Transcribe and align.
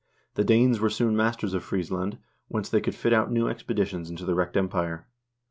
The 0.33 0.43
Danes 0.43 0.79
were 0.79 0.89
soon 0.89 1.15
masters 1.15 1.53
of 1.53 1.63
Friesland, 1.63 2.17
whence 2.47 2.69
they 2.69 2.81
could 2.81 2.95
fit 2.95 3.13
out 3.13 3.31
new 3.31 3.47
expeditions 3.47 4.09
into 4.09 4.25
the 4.25 4.33
wrecked 4.33 4.57
Empire. 4.57 5.05